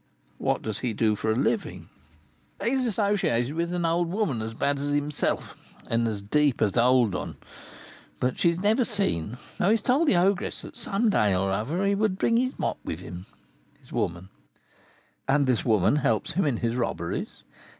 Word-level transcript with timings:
"What 0.39 0.63
does 0.63 0.79
he 0.79 0.93
do 0.93 1.15
for 1.15 1.29
a 1.31 1.35
living?" 1.35 1.87
"He 2.59 2.71
is 2.71 2.87
associated 2.87 3.53
with 3.53 3.71
an 3.71 3.85
old 3.85 4.09
woman 4.09 4.41
as 4.41 4.55
bad 4.55 4.79
as 4.79 4.91
himself, 4.93 5.55
and 5.91 6.07
as 6.07 6.23
deep 6.23 6.59
as 6.59 6.71
the 6.71 6.81
'old 6.81 7.13
one;' 7.13 7.37
but 8.19 8.39
she 8.39 8.49
is 8.49 8.57
never 8.59 8.83
seen, 8.83 9.37
though 9.59 9.65
he 9.65 9.73
has 9.73 9.83
told 9.83 10.07
the 10.07 10.15
ogress 10.15 10.63
that 10.63 10.75
some 10.75 11.11
day 11.11 11.35
or 11.35 11.51
other 11.51 11.85
he 11.85 11.93
would 11.93 12.17
bring 12.17 12.37
his 12.37 12.57
'mot' 12.57 12.77
(woman) 12.83 13.25
with 13.83 14.01
him." 14.09 14.27
"And 15.27 15.45
this 15.45 15.63
women 15.63 15.97
helps 15.97 16.31
him 16.31 16.47
in 16.47 16.57
his 16.57 16.75
robberies?" 16.75 17.43